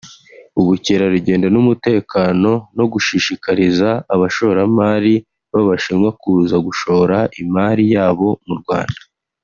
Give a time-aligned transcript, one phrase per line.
[0.59, 5.13] ubukerarugendo n’umutekano no gushishikariza abashoramari
[5.51, 8.99] b’Abashinwa kuza gushora imari yabo mu Rwanda